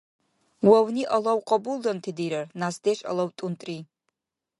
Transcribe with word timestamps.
Вавни-алав 0.69 1.39
къабулданти 1.47 2.11
дирар, 2.17 2.45
нясдеш-алав— 2.59 3.29
тӀунтӀри. 3.37 3.77